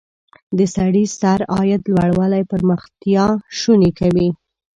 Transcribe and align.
د 0.57 0.59
سړي 0.75 1.05
سر 1.19 1.39
عاید 1.53 1.81
لوړوالی 1.93 2.43
پرمختیا 2.51 3.25
شونې 3.59 3.91
کوي. 3.99 4.29